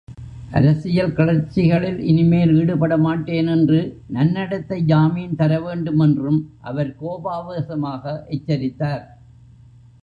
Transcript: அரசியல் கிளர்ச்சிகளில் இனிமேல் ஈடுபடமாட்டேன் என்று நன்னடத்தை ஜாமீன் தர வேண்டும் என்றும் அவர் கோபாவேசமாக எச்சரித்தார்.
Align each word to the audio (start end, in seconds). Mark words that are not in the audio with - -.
அரசியல் 0.51 1.13
கிளர்ச்சிகளில் 1.13 1.99
இனிமேல் 1.99 2.53
ஈடுபடமாட்டேன் 2.55 3.49
என்று 3.51 3.79
நன்னடத்தை 4.07 4.79
ஜாமீன் 4.81 5.35
தர 5.35 5.59
வேண்டும் 5.59 5.99
என்றும் 5.99 6.41
அவர் 6.61 6.95
கோபாவேசமாக 7.01 8.25
எச்சரித்தார். 8.27 9.05